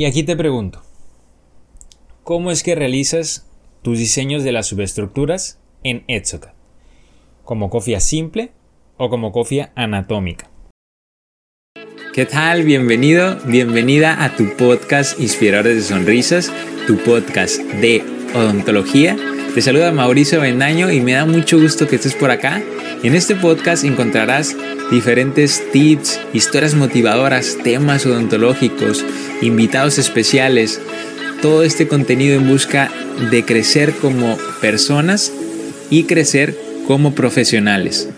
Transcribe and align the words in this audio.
Y 0.00 0.06
aquí 0.06 0.22
te 0.22 0.34
pregunto, 0.34 0.80
¿cómo 2.24 2.50
es 2.50 2.62
que 2.62 2.74
realizas 2.74 3.46
tus 3.82 3.98
diseños 3.98 4.42
de 4.44 4.50
las 4.50 4.68
subestructuras 4.68 5.60
en 5.84 6.04
Etsoca? 6.08 6.54
¿Como 7.44 7.68
cofia 7.68 8.00
simple 8.00 8.52
o 8.96 9.10
como 9.10 9.30
cofia 9.30 9.72
anatómica? 9.74 10.50
¿Qué 12.14 12.24
tal? 12.24 12.62
Bienvenido, 12.62 13.36
bienvenida 13.44 14.24
a 14.24 14.34
tu 14.34 14.56
podcast 14.56 15.20
Inspiradores 15.20 15.76
de 15.76 15.82
Sonrisas, 15.82 16.50
tu 16.86 16.96
podcast 16.96 17.60
de 17.60 18.02
odontología. 18.34 19.18
Te 19.54 19.60
saluda 19.60 19.92
Mauricio 19.92 20.40
Bendaño 20.40 20.90
y 20.90 21.02
me 21.02 21.12
da 21.12 21.26
mucho 21.26 21.60
gusto 21.60 21.86
que 21.86 21.96
estés 21.96 22.14
por 22.14 22.30
acá. 22.30 22.62
En 23.02 23.14
este 23.14 23.34
podcast 23.34 23.84
encontrarás 23.84 24.54
diferentes 24.90 25.62
tips, 25.72 26.20
historias 26.34 26.74
motivadoras, 26.74 27.56
temas 27.64 28.04
odontológicos, 28.04 29.06
invitados 29.40 29.96
especiales, 29.96 30.82
todo 31.40 31.62
este 31.62 31.88
contenido 31.88 32.36
en 32.36 32.46
busca 32.46 32.90
de 33.30 33.42
crecer 33.46 33.94
como 33.94 34.36
personas 34.60 35.32
y 35.88 36.04
crecer 36.04 36.54
como 36.86 37.14
profesionales. 37.14 38.10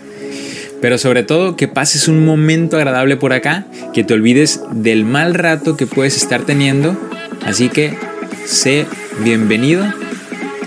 Pero 0.81 0.97
sobre 0.97 1.23
todo 1.23 1.55
que 1.55 1.69
pases 1.69 2.09
un 2.09 2.25
momento 2.25 2.75
agradable 2.75 3.15
por 3.15 3.31
acá, 3.31 3.65
que 3.93 4.03
te 4.03 4.13
olvides 4.13 4.59
del 4.73 5.05
mal 5.05 5.33
rato 5.33 5.77
que 5.77 5.87
puedes 5.87 6.17
estar 6.17 6.41
teniendo. 6.41 6.99
Así 7.45 7.69
que 7.69 7.97
sé 8.45 8.85
bienvenido 9.23 9.85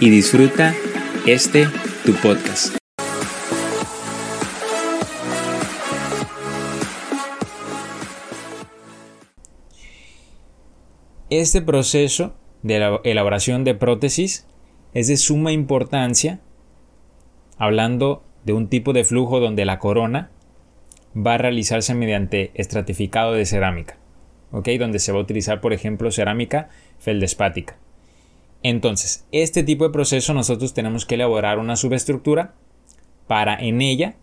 y 0.01 0.09
disfruta 0.09 0.75
este 1.27 1.69
tu 2.07 2.15
podcast. 2.15 2.77
Este 11.39 11.61
proceso 11.61 12.33
de 12.63 12.99
elaboración 13.05 13.63
de 13.63 13.75
prótesis 13.75 14.47
es 14.95 15.07
de 15.07 15.19
suma 15.19 15.53
importancia 15.53 16.41
hablando 17.59 18.23
de 18.47 18.55
un 18.55 18.69
tipo 18.69 18.95
de 18.95 19.05
flujo 19.05 19.39
donde 19.39 19.67
la 19.67 19.79
corona 19.79 20.31
va 21.15 21.35
a 21.35 21.39
realizarse 21.39 21.93
mediante 21.95 22.53
estratificado 22.55 23.35
de 23.35 23.45
cerámica, 23.45 23.99
¿ok? 24.51 24.67
Donde 24.79 24.99
se 24.99 25.13
va 25.13 25.19
a 25.19 25.23
utilizar, 25.23 25.61
por 25.61 25.75
ejemplo, 25.75 26.11
cerámica 26.11 26.71
feldespática. 26.99 27.77
Entonces, 28.63 29.27
este 29.31 29.63
tipo 29.63 29.85
de 29.85 29.93
proceso 29.93 30.33
nosotros 30.33 30.73
tenemos 30.73 31.05
que 31.05 31.17
elaborar 31.17 31.59
una 31.59 31.77
subestructura 31.77 32.55
para 33.27 33.55
en 33.61 33.83
ella 33.83 34.17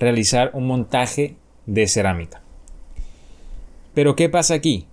realizar 0.00 0.50
un 0.52 0.66
montaje 0.66 1.36
de 1.66 1.86
cerámica. 1.86 2.42
Pero 3.94 4.16
¿qué 4.16 4.28
pasa 4.28 4.54
aquí? 4.54 4.88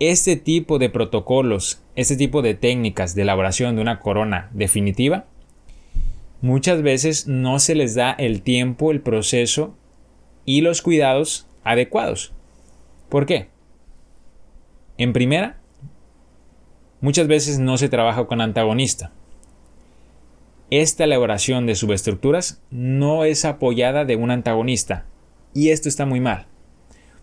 Este 0.00 0.36
tipo 0.36 0.78
de 0.78 0.90
protocolos, 0.90 1.80
este 1.94 2.16
tipo 2.16 2.42
de 2.42 2.54
técnicas 2.54 3.14
de 3.14 3.22
elaboración 3.22 3.76
de 3.76 3.82
una 3.82 4.00
corona 4.00 4.50
definitiva, 4.52 5.26
muchas 6.40 6.82
veces 6.82 7.28
no 7.28 7.58
se 7.58 7.74
les 7.74 7.94
da 7.94 8.10
el 8.12 8.42
tiempo, 8.42 8.90
el 8.90 9.00
proceso 9.00 9.76
y 10.44 10.60
los 10.60 10.82
cuidados 10.82 11.46
adecuados. 11.62 12.32
¿Por 13.08 13.26
qué? 13.26 13.48
En 14.98 15.12
primera, 15.12 15.58
muchas 17.00 17.26
veces 17.26 17.58
no 17.58 17.78
se 17.78 17.88
trabaja 17.88 18.26
con 18.26 18.40
antagonista. 18.40 19.12
Esta 20.70 21.04
elaboración 21.04 21.66
de 21.66 21.76
subestructuras 21.76 22.60
no 22.70 23.24
es 23.24 23.44
apoyada 23.44 24.04
de 24.04 24.16
un 24.16 24.30
antagonista. 24.30 25.06
Y 25.52 25.70
esto 25.70 25.88
está 25.88 26.04
muy 26.04 26.20
mal. 26.20 26.46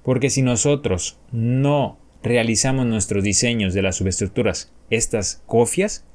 Porque 0.03 0.29
si 0.29 0.41
nosotros 0.41 1.17
no 1.31 1.97
realizamos 2.23 2.85
nuestros 2.85 3.23
diseños 3.23 3.73
de 3.73 3.81
las 3.81 3.97
subestructuras, 3.97 4.71
estas 4.89 5.41
cofias, 5.45 6.05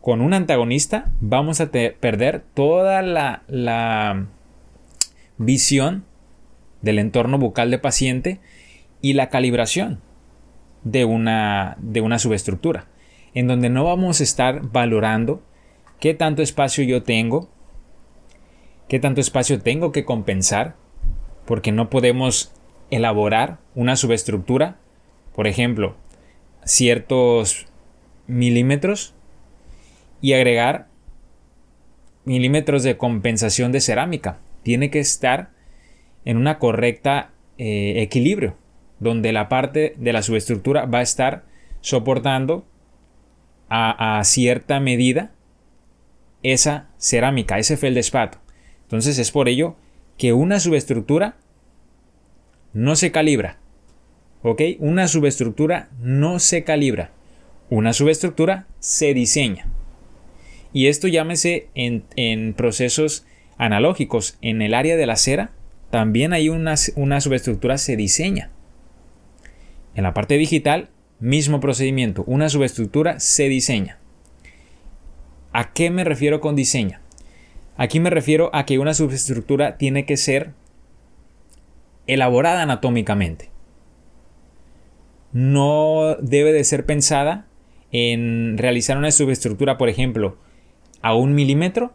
con 0.00 0.20
un 0.20 0.34
antagonista 0.34 1.12
vamos 1.20 1.60
a 1.60 1.70
perder 1.70 2.44
toda 2.54 3.02
la, 3.02 3.42
la 3.48 4.26
visión 5.36 6.04
del 6.82 6.98
entorno 6.98 7.38
bucal 7.38 7.70
de 7.70 7.78
paciente 7.78 8.40
y 9.00 9.14
la 9.14 9.28
calibración 9.28 10.00
de 10.84 11.04
una, 11.04 11.76
de 11.80 12.00
una 12.00 12.20
subestructura, 12.20 12.86
en 13.34 13.48
donde 13.48 13.68
no 13.68 13.84
vamos 13.84 14.20
a 14.20 14.24
estar 14.24 14.62
valorando 14.70 15.42
qué 15.98 16.14
tanto 16.14 16.42
espacio 16.42 16.84
yo 16.84 17.02
tengo, 17.02 17.50
qué 18.88 19.00
tanto 19.00 19.20
espacio 19.20 19.60
tengo 19.60 19.90
que 19.90 20.04
compensar, 20.04 20.76
porque 21.44 21.72
no 21.72 21.90
podemos 21.90 22.52
elaborar 22.90 23.58
una 23.74 23.96
subestructura 23.96 24.78
por 25.36 25.46
ejemplo, 25.46 25.94
ciertos 26.64 27.66
milímetros 28.26 29.14
y 30.22 30.32
agregar 30.32 30.88
milímetros 32.24 32.82
de 32.82 32.96
compensación 32.96 33.70
de 33.70 33.82
cerámica. 33.82 34.38
Tiene 34.62 34.90
que 34.90 34.98
estar 34.98 35.50
en 36.24 36.38
una 36.38 36.58
correcta 36.58 37.32
eh, 37.58 37.96
equilibrio, 37.98 38.56
donde 38.98 39.32
la 39.32 39.50
parte 39.50 39.94
de 39.98 40.14
la 40.14 40.22
subestructura 40.22 40.86
va 40.86 41.00
a 41.00 41.02
estar 41.02 41.44
soportando 41.82 42.66
a, 43.68 44.18
a 44.18 44.24
cierta 44.24 44.80
medida 44.80 45.32
esa 46.42 46.88
cerámica, 46.96 47.58
ese 47.58 47.76
feldespato. 47.76 48.38
Entonces 48.84 49.18
es 49.18 49.30
por 49.32 49.50
ello 49.50 49.76
que 50.16 50.32
una 50.32 50.60
subestructura 50.60 51.36
no 52.72 52.96
se 52.96 53.12
calibra, 53.12 53.58
¿Ok? 54.48 54.62
Una 54.78 55.08
subestructura 55.08 55.88
no 56.00 56.38
se 56.38 56.62
calibra. 56.62 57.10
Una 57.68 57.92
subestructura 57.92 58.68
se 58.78 59.12
diseña. 59.12 59.66
Y 60.72 60.86
esto 60.86 61.08
llámese 61.08 61.66
en, 61.74 62.54
procesos 62.54 63.26
analógicos. 63.58 64.38
En 64.42 64.62
el 64.62 64.74
área 64.74 64.94
de 64.94 65.04
la 65.04 65.16
cera 65.16 65.50
también 65.90 66.32
hay 66.32 66.48
una, 66.48 66.76
una 66.94 67.20
subestructura 67.20 67.76
se 67.76 67.96
diseña. 67.96 68.52
En 69.96 70.04
la 70.04 70.14
parte 70.14 70.38
digital, 70.38 70.90
mismo 71.18 71.58
procedimiento. 71.58 72.22
Una 72.28 72.48
subestructura 72.48 73.18
se 73.18 73.48
diseña. 73.48 73.98
¿A 75.52 75.72
qué 75.72 75.90
me 75.90 76.04
refiero 76.04 76.40
con 76.40 76.54
diseña? 76.54 77.00
Aquí 77.76 77.98
me 77.98 78.10
refiero 78.10 78.50
a 78.54 78.64
que 78.64 78.78
una 78.78 78.94
subestructura 78.94 79.76
tiene 79.76 80.06
que 80.06 80.16
ser 80.16 80.52
elaborada 82.06 82.62
anatómicamente 82.62 83.55
no 85.36 86.16
debe 86.18 86.50
de 86.54 86.64
ser 86.64 86.86
pensada 86.86 87.46
en 87.92 88.56
realizar 88.56 88.96
una 88.96 89.10
subestructura, 89.10 89.76
por 89.76 89.90
ejemplo, 89.90 90.38
a 91.02 91.14
un 91.14 91.34
milímetro 91.34 91.92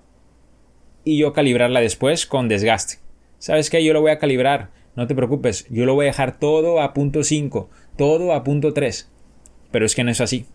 y 1.04 1.18
yo 1.18 1.34
calibrarla 1.34 1.82
después 1.82 2.28
con 2.28 2.48
desgaste. 2.48 3.00
¿Sabes 3.40 3.72
qué? 3.72 3.84
Yo 3.84 3.94
lo 3.94 4.02
voy 4.02 4.12
a 4.12 4.20
calibrar, 4.20 4.70
no 4.96 5.08
te 5.08 5.16
preocupes, 5.16 5.66
yo 5.72 5.88
lo 5.88 5.96
voy 5.96 6.06
a 6.06 6.10
dejar 6.10 6.38
todo 6.38 6.82
a 6.82 6.94
punto 6.94 7.24
5, 7.24 7.68
todo 7.98 8.34
a 8.34 8.44
punto 8.44 8.74
3. 8.74 9.10
Pero 9.72 9.88
es 9.88 9.96
que 9.96 10.04
no 10.04 10.12
es 10.12 10.22
así. 10.22 10.46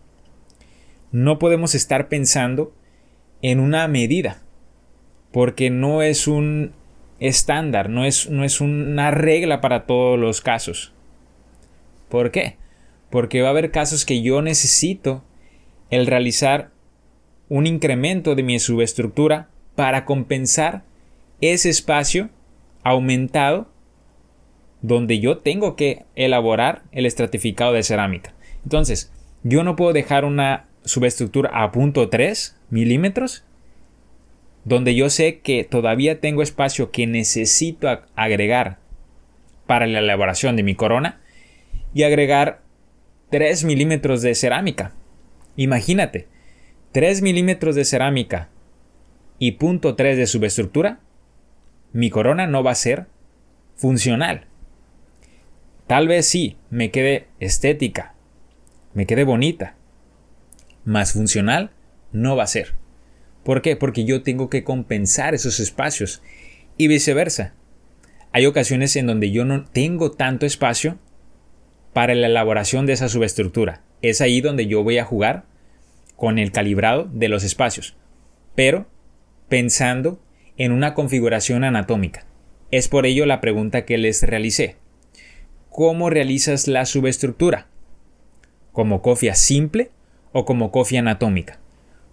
No 1.11 1.39
podemos 1.39 1.75
estar 1.75 2.07
pensando 2.07 2.73
en 3.41 3.59
una 3.59 3.85
medida, 3.89 4.43
porque 5.33 5.69
no 5.69 6.03
es 6.03 6.25
un 6.25 6.71
estándar, 7.19 7.89
no 7.89 8.05
es, 8.05 8.29
no 8.29 8.45
es 8.45 8.61
una 8.61 9.11
regla 9.11 9.59
para 9.59 9.85
todos 9.85 10.17
los 10.17 10.39
casos. 10.39 10.93
¿Por 12.07 12.31
qué? 12.31 12.55
Porque 13.09 13.41
va 13.41 13.47
a 13.47 13.51
haber 13.51 13.71
casos 13.71 14.05
que 14.05 14.21
yo 14.21 14.41
necesito 14.41 15.23
el 15.89 16.07
realizar 16.07 16.71
un 17.49 17.65
incremento 17.65 18.35
de 18.35 18.43
mi 18.43 18.59
subestructura 18.59 19.49
para 19.75 20.05
compensar 20.05 20.83
ese 21.39 21.69
espacio 21.69 22.29
aumentado 22.83 23.69
donde 24.81 25.19
yo 25.19 25.39
tengo 25.39 25.75
que 25.75 26.05
elaborar 26.15 26.83
el 26.91 27.05
estratificado 27.05 27.73
de 27.73 27.83
cerámica. 27.83 28.33
Entonces, 28.63 29.11
yo 29.43 29.63
no 29.63 29.75
puedo 29.75 29.93
dejar 29.93 30.25
una 30.25 30.65
subestructura 30.83 31.49
a 31.53 31.71
punto 31.71 32.09
3 32.09 32.57
milímetros 32.69 33.43
donde 34.65 34.95
yo 34.95 35.09
sé 35.09 35.39
que 35.39 35.63
todavía 35.63 36.19
tengo 36.19 36.41
espacio 36.41 36.91
que 36.91 37.07
necesito 37.07 37.87
agregar 38.15 38.79
para 39.65 39.87
la 39.87 39.99
elaboración 39.99 40.57
de 40.57 40.63
mi 40.63 40.75
corona 40.75 41.21
y 41.93 42.03
agregar 42.03 42.61
3 43.29 43.65
milímetros 43.65 44.21
de 44.21 44.35
cerámica. 44.35 44.93
Imagínate, 45.55 46.27
3 46.93 47.21
milímetros 47.21 47.75
de 47.75 47.83
cerámica 47.83 48.49
y 49.39 49.53
punto 49.53 49.95
3 49.95 50.17
de 50.17 50.27
subestructura, 50.27 50.99
mi 51.93 52.09
corona 52.09 52.47
no 52.47 52.63
va 52.63 52.71
a 52.71 52.75
ser 52.75 53.07
funcional. 53.75 54.47
Tal 55.87 56.07
vez 56.07 56.25
sí, 56.25 56.57
me 56.69 56.91
quede 56.91 57.27
estética, 57.39 58.15
me 58.93 59.05
quede 59.05 59.23
bonita, 59.23 59.75
más 60.85 61.13
funcional 61.13 61.71
no 62.11 62.35
va 62.35 62.43
a 62.43 62.47
ser. 62.47 62.75
¿Por 63.43 63.61
qué? 63.61 63.75
Porque 63.75 64.05
yo 64.05 64.23
tengo 64.23 64.49
que 64.49 64.63
compensar 64.63 65.33
esos 65.33 65.59
espacios 65.59 66.21
y 66.77 66.87
viceversa. 66.87 67.53
Hay 68.31 68.45
ocasiones 68.45 68.95
en 68.95 69.07
donde 69.07 69.31
yo 69.31 69.45
no 69.45 69.65
tengo 69.65 70.11
tanto 70.11 70.45
espacio 70.45 70.97
para 71.97 72.13
la 72.13 72.27
elaboración 72.27 72.85
de 72.85 72.93
esa 72.93 73.09
subestructura. 73.09 73.81
Es 74.03 74.21
ahí 74.21 74.39
donde 74.39 74.67
yo 74.67 74.83
voy 74.83 74.99
a 74.99 75.03
jugar 75.03 75.45
con 76.15 76.37
el 76.37 76.51
calibrado 76.51 77.09
de 77.11 77.27
los 77.27 77.43
espacios, 77.43 77.97
pero 78.53 78.85
pensando 79.49 80.21
en 80.57 80.73
una 80.73 80.93
configuración 80.93 81.63
anatómica. 81.63 82.27
Es 82.69 82.87
por 82.87 83.07
ello 83.07 83.25
la 83.25 83.41
pregunta 83.41 83.83
que 83.85 83.97
les 83.97 84.21
realicé. 84.21 84.75
¿Cómo 85.71 86.11
realizas 86.11 86.67
la 86.67 86.85
subestructura? 86.85 87.65
¿Como 88.73 89.01
cofia 89.01 89.33
simple 89.33 89.89
o 90.33 90.45
como 90.45 90.71
cofia 90.71 90.99
anatómica? 90.99 91.59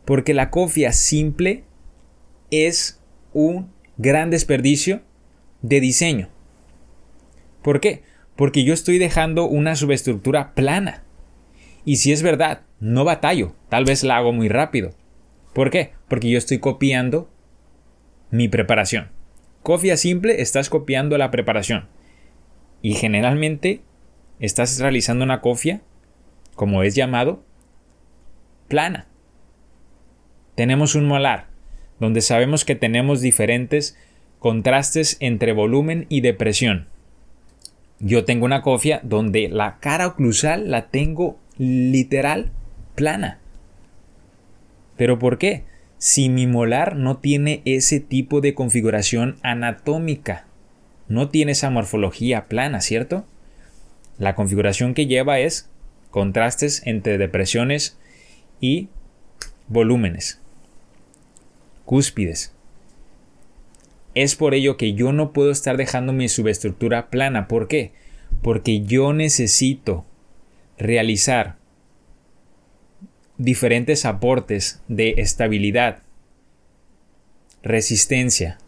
Porque 0.07 0.33
la 0.33 0.49
cofia 0.49 0.95
simple 0.95 1.65
es 2.51 3.03
un 3.35 3.71
gran 3.99 4.31
desperdicio 4.31 5.03
de 5.61 5.81
diseño. 5.81 6.31
¿Por 7.61 7.81
qué? 7.81 8.13
Porque 8.37 8.65
yo 8.65 8.75
estoy 8.75 8.99
dejando 8.99 9.47
una 9.47 9.77
subestructura 9.77 10.55
plana. 10.55 11.05
Y 11.85 11.97
si 11.97 12.13
es 12.13 12.23
verdad, 12.23 12.63
no 12.81 13.05
batallo, 13.05 13.55
tal 13.69 13.85
vez 13.85 14.05
la 14.05 14.17
hago 14.17 14.33
muy 14.33 14.49
rápido. 14.49 14.95
¿Por 15.53 15.71
qué? 15.71 15.93
Porque 16.09 16.31
yo 16.31 16.39
estoy 16.39 16.59
copiando 16.59 17.31
mi 18.31 18.49
preparación. 18.49 19.11
Cofia 19.63 19.97
simple, 19.97 20.43
estás 20.43 20.69
copiando 20.69 21.17
la 21.17 21.31
preparación. 21.31 21.89
Y 22.83 22.95
generalmente 22.95 23.83
estás 24.41 24.81
realizando 24.81 25.25
una 25.25 25.41
cofia, 25.41 25.83
como 26.55 26.83
es 26.83 26.95
llamado, 26.95 27.45
plana. 28.69 29.07
Tenemos 30.55 30.95
un 30.95 31.07
molar, 31.07 31.49
donde 32.01 32.21
sabemos 32.21 32.65
que 32.65 32.75
tenemos 32.75 33.21
diferentes 33.21 33.97
contrastes 34.39 35.17
entre 35.21 35.53
volumen 35.53 36.07
y 36.09 36.21
depresión. 36.21 36.89
Yo 38.06 38.27
tengo 38.27 38.45
una 38.45 38.61
cofia 38.61 39.01
donde 39.03 39.49
la 39.49 39.79
cara 39.81 40.06
oclusal 40.06 40.71
la 40.71 40.89
tengo 40.89 41.39
literal 41.56 42.53
plana. 42.95 43.39
¿Pero 44.99 45.19
por 45.19 45.39
qué? 45.39 45.65
Si 45.97 46.29
mi 46.29 46.47
molar 46.47 46.97
no 46.97 47.17
tiene 47.17 47.62
ese 47.65 48.01
tipo 48.01 48.43
de 48.43 48.53
configuración 48.53 49.39
anatómica, 49.41 50.45
no 51.09 51.31
tiene 51.31 51.53
esa 51.53 51.71
morfología 51.71 52.45
plana, 52.45 52.83
¿cierto? 52.83 53.25
La 54.19 54.35
configuración 54.35 54.93
que 54.93 55.07
lleva 55.07 55.39
es 55.39 55.71
contrastes 56.11 56.83
entre 56.85 57.17
depresiones 57.17 57.97
y 58.61 58.91
volúmenes, 59.69 60.43
cúspides. 61.87 62.53
Es 64.14 64.37
por 64.37 64.55
ello 64.55 64.76
que 64.76 64.94
yo 64.94 65.12
no 65.12 65.32
puedo 65.32 65.50
estar 65.50 65.76
dejando 65.76 66.12
mi 66.12 66.28
subestructura 66.28 67.11
plana. 67.11 67.49
¿Por 67.49 67.69
qué? 67.69 67.93
Porque 68.43 68.82
yo 68.82 69.12
necesito 69.12 70.05
realizar 70.78 71.56
diferentes 73.38 74.05
aportes 74.05 74.81
de 74.88 75.14
estabilidad, 75.19 76.02
resistencia 77.62 78.58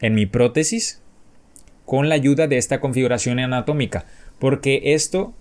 en 0.00 0.14
mi 0.14 0.26
prótesis 0.26 1.00
con 1.86 2.08
la 2.08 2.14
ayuda 2.14 2.46
de 2.46 2.58
esta 2.58 2.80
configuración 2.80 3.38
anatómica, 3.38 4.06
porque 4.38 4.94
esto 4.94 5.34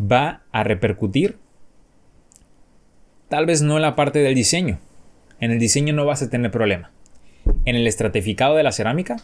va 0.00 0.42
a 0.52 0.64
repercutir 0.64 1.36
tal 3.28 3.46
vez 3.46 3.62
no 3.62 3.76
en 3.76 3.82
la 3.82 3.96
parte 3.96 4.18
del 4.18 4.34
diseño. 4.34 4.78
En 5.40 5.50
el 5.50 5.58
diseño 5.58 5.94
no 5.94 6.04
vas 6.04 6.22
a 6.22 6.28
tener 6.30 6.50
problema. 6.50 6.90
En 7.64 7.76
el 7.76 7.86
estratificado 7.86 8.56
de 8.56 8.62
la 8.62 8.72
cerámica, 8.72 9.16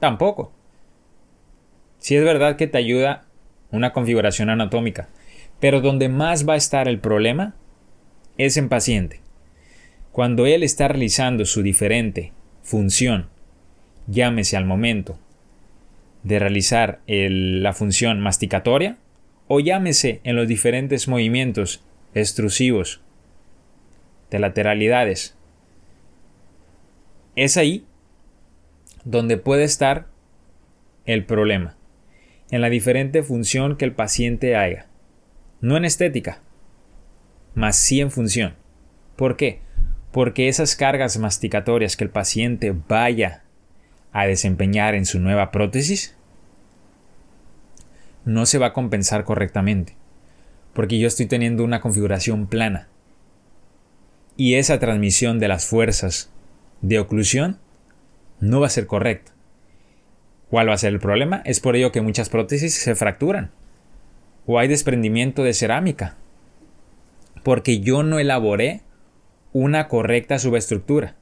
tampoco. 0.00 0.52
Si 1.98 2.16
es 2.16 2.24
verdad 2.24 2.56
que 2.56 2.66
te 2.66 2.78
ayuda 2.78 3.26
una 3.70 3.92
configuración 3.92 4.50
anatómica, 4.50 5.08
pero 5.60 5.80
donde 5.80 6.08
más 6.08 6.48
va 6.48 6.54
a 6.54 6.56
estar 6.56 6.88
el 6.88 6.98
problema 6.98 7.54
es 8.38 8.56
en 8.56 8.68
paciente. 8.68 9.20
Cuando 10.10 10.46
él 10.46 10.62
está 10.62 10.88
realizando 10.88 11.44
su 11.44 11.62
diferente 11.62 12.32
función, 12.62 13.28
llámese 14.06 14.56
al 14.56 14.64
momento 14.64 15.18
de 16.22 16.38
realizar 16.38 17.00
la 17.06 17.72
función 17.72 18.20
masticatoria 18.20 18.98
o 19.48 19.60
llámese 19.60 20.20
en 20.24 20.36
los 20.36 20.48
diferentes 20.48 21.08
movimientos 21.08 21.82
extrusivos 22.14 23.00
de 24.30 24.38
lateralidades. 24.38 25.36
Es 27.36 27.56
ahí 27.56 27.86
donde 29.04 29.36
puede 29.36 29.64
estar 29.64 30.06
el 31.06 31.24
problema, 31.24 31.76
en 32.50 32.60
la 32.60 32.68
diferente 32.68 33.22
función 33.22 33.76
que 33.76 33.84
el 33.84 33.92
paciente 33.92 34.56
haga. 34.56 34.86
No 35.60 35.76
en 35.76 35.84
estética, 35.84 36.40
mas 37.54 37.76
sí 37.76 38.00
en 38.00 38.10
función. 38.10 38.54
¿Por 39.16 39.36
qué? 39.36 39.60
Porque 40.10 40.48
esas 40.48 40.76
cargas 40.76 41.18
masticatorias 41.18 41.96
que 41.96 42.04
el 42.04 42.10
paciente 42.10 42.74
vaya 42.88 43.42
a 44.12 44.26
desempeñar 44.26 44.94
en 44.94 45.06
su 45.06 45.18
nueva 45.20 45.50
prótesis 45.50 46.14
no 48.24 48.46
se 48.46 48.58
va 48.58 48.68
a 48.68 48.72
compensar 48.72 49.24
correctamente. 49.24 49.96
Porque 50.72 50.98
yo 50.98 51.08
estoy 51.08 51.26
teniendo 51.26 51.64
una 51.64 51.80
configuración 51.80 52.46
plana. 52.46 52.88
Y 54.36 54.54
esa 54.54 54.78
transmisión 54.78 55.38
de 55.38 55.48
las 55.48 55.66
fuerzas 55.66 56.31
de 56.82 56.98
oclusión 56.98 57.58
no 58.40 58.60
va 58.60 58.66
a 58.66 58.70
ser 58.70 58.86
correcta. 58.86 59.32
¿Cuál 60.50 60.68
va 60.68 60.74
a 60.74 60.78
ser 60.78 60.92
el 60.92 61.00
problema? 61.00 61.40
Es 61.46 61.60
por 61.60 61.76
ello 61.76 61.92
que 61.92 62.02
muchas 62.02 62.28
prótesis 62.28 62.74
se 62.74 62.94
fracturan 62.94 63.50
o 64.44 64.58
hay 64.58 64.68
desprendimiento 64.68 65.44
de 65.44 65.54
cerámica, 65.54 66.16
porque 67.42 67.80
yo 67.80 68.02
no 68.02 68.18
elaboré 68.18 68.82
una 69.52 69.88
correcta 69.88 70.38
subestructura. 70.38 71.16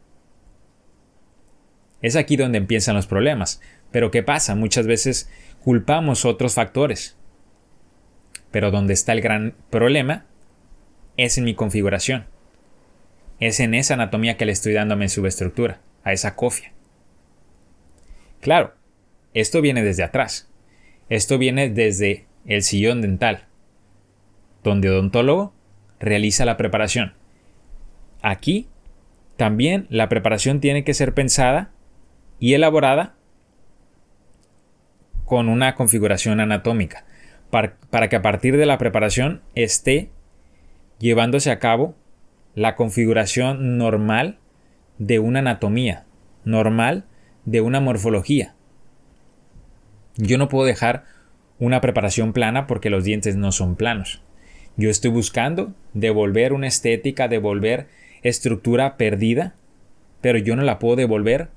Es 2.03 2.17
aquí 2.17 2.37
donde 2.37 2.59
empiezan 2.59 2.97
los 2.97 3.07
problemas. 3.07 3.61
Pero 3.91 4.11
¿qué 4.11 4.23
pasa? 4.23 4.55
Muchas 4.55 4.87
veces 4.87 5.29
culpamos 5.63 6.25
otros 6.25 6.55
factores. 6.55 7.17
Pero 8.51 8.71
donde 8.71 8.95
está 8.95 9.13
el 9.13 9.21
gran 9.21 9.55
problema 9.69 10.25
es 11.17 11.39
en 11.39 11.45
mi 11.45 11.55
configuración. 11.55 12.27
Es 13.41 13.59
en 13.59 13.75
esa 13.75 13.95
anatomía 13.95 14.37
que 14.37 14.45
le 14.45 14.53
estoy 14.53 14.75
dando 14.75 14.95
a 14.95 14.99
mi 14.99 15.09
subestructura, 15.09 15.81
a 16.05 16.13
esa 16.13 16.37
cofia. 16.37 16.73
Claro, 18.41 18.75
esto 19.35 19.61
viene 19.61 19.83
desde 19.83 20.03
atrás. 20.03 20.49
Esto 21.09 21.39
viene 21.39 21.69
desde 21.69 22.27
el 22.47 22.63
sillón 22.63 23.01
dental, 23.01 23.47
donde 24.63 24.91
odontólogo 24.91 25.53
realiza 25.99 26.45
la 26.45 26.57
preparación. 26.57 27.15
Aquí 28.23 28.69
también 29.37 29.87
la 29.89 30.09
preparación 30.09 30.61
tiene 30.61 30.85
que 30.85 30.95
ser 30.95 31.15
pensada 31.15 31.71
y 32.39 32.55
elaborada 32.55 33.15
con 35.25 35.49
una 35.49 35.75
configuración 35.75 36.41
anatómica, 36.41 37.05
para, 37.51 37.77
para, 37.91 38.09
que 38.09 38.17
a 38.17 38.23
partir 38.23 38.57
de 38.57 38.67
la 38.67 38.79
preparación 38.79 39.43
esté 39.55 40.11
llevándose 40.99 41.51
a 41.51 41.59
cabo 41.59 41.95
la 42.55 42.77
configuración 42.77 43.79
normal 43.79 44.39
de 44.99 45.19
una 45.19 45.39
anatomía, 45.39 46.05
normal 46.45 47.05
de 47.45 47.61
una 47.61 47.81
morfología. 47.81 48.55
Yo 50.17 50.39
no 50.39 50.49
puedo 50.49 50.67
dejar 50.67 51.05
una 51.59 51.81
preparación 51.81 52.33
plana 52.33 52.67
porque 52.67 52.91
los 52.91 53.05
dientes 53.05 53.37
no 53.37 53.53
son 53.53 53.77
planos. 53.77 54.23
Yo 54.77 54.91
estoy 54.91 55.11
buscando 55.11 55.75
devolver 55.95 56.53
una 56.53 56.67
estética, 56.67 57.29
devolver 57.29 57.89
estructura 58.23 58.97
perdida, 58.97 59.55
pero 60.21 60.39
yo 60.39 60.57
no 60.57 60.63
la 60.63 60.79
puedo 60.79 60.97
devolver 60.97 61.49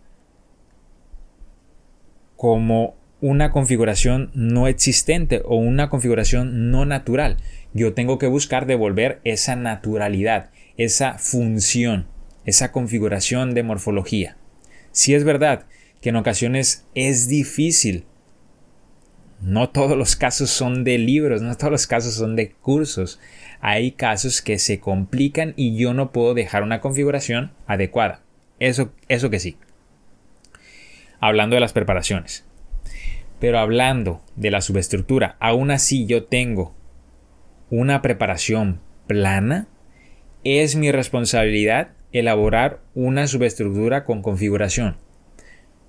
como 2.35 2.95
una 3.23 3.51
configuración 3.51 4.31
no 4.33 4.67
existente 4.67 5.43
o 5.45 5.55
una 5.55 5.87
configuración 5.89 6.71
no 6.71 6.83
natural. 6.83 7.37
Yo 7.73 7.93
tengo 7.93 8.19
que 8.19 8.27
buscar 8.27 8.65
devolver 8.65 9.21
esa 9.23 9.55
naturalidad, 9.55 10.49
esa 10.75 11.17
función, 11.19 12.05
esa 12.43 12.73
configuración 12.73 13.53
de 13.53 13.63
morfología. 13.63 14.35
Si 14.91 15.15
es 15.15 15.23
verdad 15.23 15.67
que 16.01 16.09
en 16.09 16.17
ocasiones 16.17 16.85
es 16.95 17.29
difícil 17.29 18.03
no 19.39 19.69
todos 19.69 19.97
los 19.97 20.17
casos 20.17 20.49
son 20.49 20.83
de 20.83 20.97
libros, 20.97 21.41
no 21.41 21.55
todos 21.55 21.71
los 21.71 21.87
casos 21.87 22.15
son 22.15 22.35
de 22.35 22.51
cursos. 22.51 23.21
Hay 23.61 23.93
casos 23.93 24.41
que 24.41 24.59
se 24.59 24.81
complican 24.81 25.53
y 25.55 25.77
yo 25.77 25.93
no 25.93 26.11
puedo 26.11 26.33
dejar 26.33 26.61
una 26.61 26.81
configuración 26.81 27.53
adecuada. 27.67 28.19
Eso, 28.59 28.91
eso 29.07 29.29
que 29.29 29.39
sí. 29.39 29.55
Hablando 31.21 31.55
de 31.55 31.61
las 31.61 31.71
preparaciones. 31.71 32.43
Pero 33.43 33.59
hablando 33.59 34.21
de 34.37 34.51
la 34.51 34.61
subestructura, 34.61 35.35
aún 35.41 35.69
así 35.69 36.05
yo 36.05 36.23
tengo 36.23 36.73
una 37.69 38.01
preparación 38.01 38.79
plana. 39.05 39.67
Es 40.45 40.77
mi 40.77 40.93
responsabilidad 40.93 41.89
elaborar 42.13 42.79
una 42.95 43.27
subestructura 43.27 44.05
con 44.05 44.21
configuración 44.21 44.95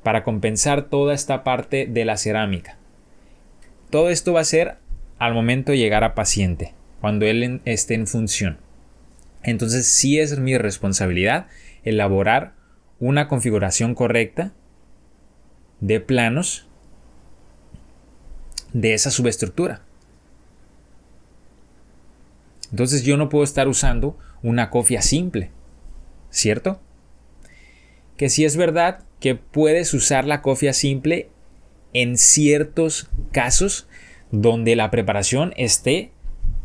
para 0.03 0.25
compensar 0.25 0.89
toda 0.89 1.15
esta 1.15 1.45
parte 1.45 1.87
de 1.87 2.05
la 2.05 2.17
cerámica 2.17 2.79
todo 3.95 4.11
esto 4.11 4.33
va 4.33 4.41
a 4.41 4.45
ser 4.45 4.79
al 5.21 5.35
momento 5.35 5.71
de 5.71 5.79
llegar 5.79 6.03
a 6.03 6.17
paciente, 6.17 6.75
cuando 7.01 7.27
él 7.27 7.61
esté 7.65 7.95
en 7.95 8.09
función. 8.09 8.59
Entonces 9.45 9.87
sí 9.87 10.19
es 10.19 10.37
mi 10.37 10.59
responsabilidad 10.59 11.47
elaborar 11.85 12.55
una 12.99 13.29
configuración 13.29 13.95
correcta 13.95 14.53
de 15.79 16.01
planos 16.01 16.67
de 18.75 18.93
esa 18.93 19.11
subestructura. 19.11 19.81
Entonces 22.71 23.05
yo 23.05 23.17
no 23.17 23.31
puedo 23.31 23.45
estar 23.45 23.69
usando 23.69 24.19
una 24.43 24.69
cofia 24.69 25.01
simple, 25.01 25.51
¿cierto? 26.29 26.81
Que 28.17 28.29
si 28.29 28.45
es 28.45 28.57
verdad 28.57 29.05
que 29.21 29.37
puedes 29.37 29.95
usar 29.95 30.27
la 30.27 30.43
cofia 30.43 30.73
simple 30.73 31.29
en 31.93 32.19
ciertos 32.19 33.09
casos 33.33 33.87
donde 34.33 34.77
la 34.77 34.91
preparación 34.91 35.55
esté 35.57 36.11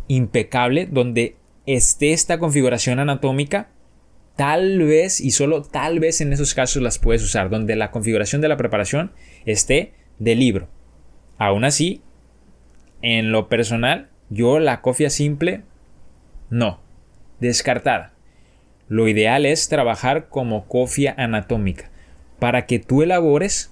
impecable, 0.08 0.88
donde 0.92 1.36
esté 1.68 2.13
esta 2.13 2.39
configuración 2.39 2.98
anatómica, 2.98 3.70
tal 4.36 4.80
vez 4.80 5.22
y 5.22 5.30
solo 5.30 5.62
tal 5.62 6.00
vez 6.00 6.22
en 6.22 6.34
esos 6.34 6.56
casos 6.56 6.82
las 6.82 6.98
puedes 6.98 7.22
usar, 7.22 7.51
donde 7.51 7.75
la 7.75 7.92
configuración 7.92 8.42
de 8.42 8.48
la 8.48 8.58
preparación 8.58 9.12
esté 9.46 9.94
de 10.18 10.36
libro. 10.36 10.78
Aún 11.39 11.63
así, 11.63 12.03
en 13.01 13.31
lo 13.31 13.50
personal, 13.50 14.10
yo 14.29 14.60
la 14.60 14.81
cofia 14.81 15.10
simple, 15.10 15.63
no, 16.51 16.79
descartada. 17.39 18.13
Lo 18.88 19.08
ideal 19.08 19.46
es 19.46 19.69
trabajar 19.69 20.27
como 20.29 20.67
cofia 20.67 21.15
anatómica, 21.17 21.89
para 22.38 22.67
que 22.67 22.77
tú 22.77 23.01
elabores 23.01 23.72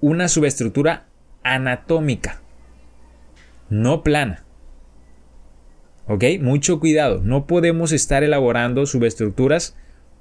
una 0.00 0.28
subestructura 0.28 1.06
anatómica, 1.42 2.42
no 3.70 4.02
plana. 4.02 4.44
¿Ok? 6.08 6.24
Mucho 6.40 6.80
cuidado. 6.80 7.20
No 7.22 7.46
podemos 7.46 7.92
estar 7.92 8.24
elaborando 8.24 8.84
subestructuras 8.84 9.76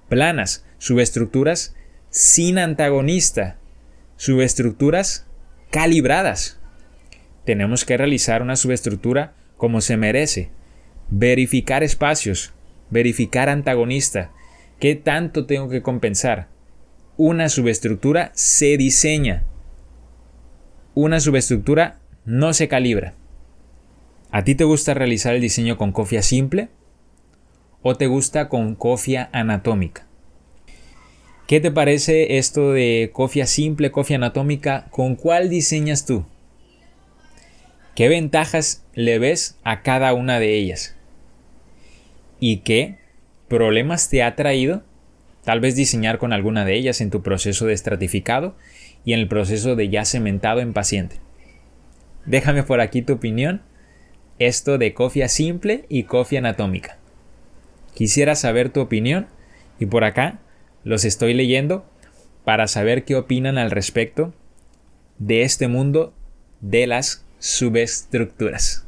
planas, 0.08 0.64
subestructuras 0.78 1.76
sin 2.12 2.60
antagonista, 2.60 3.58
subestructuras 4.18 5.26
calibradas. 5.72 6.59
Tenemos 7.50 7.84
que 7.84 7.98
realizar 7.98 8.44
una 8.44 8.56
subestructura 8.56 9.34
como 9.58 9.82
se 9.82 9.98
merece. 9.98 10.52
Verificar 11.10 11.82
espacios, 11.82 12.54
verificar 12.92 13.50
antagonista. 13.50 14.30
¿Qué 14.80 14.94
tanto 14.94 15.48
tengo 15.48 15.68
que 15.68 15.82
compensar? 15.82 16.48
Una 17.18 17.50
subestructura 17.50 18.30
se 18.36 18.78
diseña. 18.78 19.46
Una 20.94 21.20
subestructura 21.20 21.98
no 22.24 22.54
se 22.54 22.68
calibra. 22.68 23.16
¿A 24.30 24.44
ti 24.44 24.54
te 24.54 24.64
gusta 24.64 24.94
realizar 24.94 25.34
el 25.34 25.42
diseño 25.42 25.76
con 25.76 25.92
cofia 25.92 26.22
simple 26.22 26.70
o 27.82 27.96
te 27.96 28.06
gusta 28.06 28.48
con 28.48 28.76
cofia 28.76 29.28
anatómica? 29.32 30.06
¿Qué 31.48 31.60
te 31.60 31.72
parece 31.72 32.38
esto 32.38 32.74
de 32.74 33.10
cofia 33.12 33.48
simple, 33.48 33.90
cofia 33.90 34.18
anatómica? 34.18 34.86
¿Con 34.92 35.16
cuál 35.16 35.50
diseñas 35.50 36.06
tú? 36.06 36.26
¿Qué 38.00 38.08
ventajas 38.08 38.86
le 38.94 39.20
ves 39.20 39.60
a 39.66 39.82
cada 39.82 40.14
una 40.14 40.40
de 40.40 40.56
ellas? 40.56 40.96
¿Y 42.40 42.60
qué 42.60 42.96
problemas 43.50 44.08
te 44.08 44.24
ha 44.24 44.38
traído 44.38 44.84
tal 45.44 45.60
vez 45.60 45.76
diseñar 45.76 46.18
con 46.18 46.32
alguna 46.32 46.64
de 46.64 46.76
ellas 46.76 47.02
en 47.02 47.10
tu 47.10 47.22
proceso 47.22 47.66
de 47.66 47.74
estratificado 47.74 48.56
y 49.04 49.12
en 49.12 49.20
el 49.20 49.28
proceso 49.28 49.76
de 49.76 49.90
ya 49.90 50.06
cementado 50.06 50.62
en 50.62 50.72
paciente? 50.72 51.18
Déjame 52.26 52.64
por 52.64 52.80
aquí 52.80 53.02
tu 53.02 53.12
opinión 53.12 53.64
esto 54.38 54.78
de 54.78 54.94
cofia 54.94 55.28
simple 55.28 55.84
y 55.90 56.04
cofia 56.04 56.40
anatómica. 56.40 56.98
Quisiera 57.94 58.36
saber 58.36 58.70
tu 58.70 58.80
opinión 58.80 59.28
y 59.78 59.88
por 59.88 60.06
acá 60.06 60.40
los 60.86 61.04
estoy 61.04 61.34
leyendo 61.34 61.84
para 62.46 62.70
saber 62.70 63.04
qué 63.04 63.18
opinan 63.18 63.58
al 63.58 63.72
respecto 63.72 64.34
de 65.18 65.42
este 65.42 65.68
mundo 65.68 66.14
de 66.62 66.88
las 66.88 67.26
subestructuras. 67.40 68.86